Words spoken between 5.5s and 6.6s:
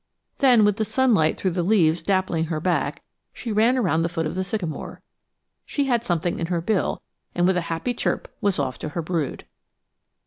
She had something in her